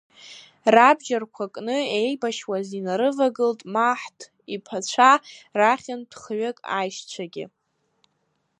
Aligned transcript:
Рабџьа-рқәа 0.73 1.45
кны 1.53 1.77
еибашьуаз 1.99 2.67
инарывагылт 2.79 3.59
Маҳҭ 3.73 4.19
иԥацәа 4.55 5.11
рахьынтә 5.59 6.15
хҩык 6.21 6.57
аишьцәагьы… 6.77 7.45